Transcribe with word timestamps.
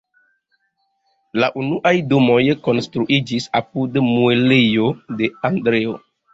La 1.43 1.49
unuaj 1.63 1.91
domoj 2.15 2.39
konstruiĝis 2.69 3.49
apud 3.63 4.03
muelejo 4.11 4.91
de 5.23 5.33
"Andreo". 5.55 5.99